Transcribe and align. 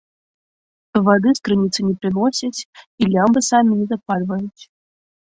Вады 1.07 1.29
з 1.41 1.43
крыніцы 1.49 1.79
не 1.91 1.95
прыносяць 2.01 2.59
і 3.01 3.13
лямпы 3.13 3.47
самі 3.53 3.71
не 3.79 3.87
запальваюць. 3.97 4.63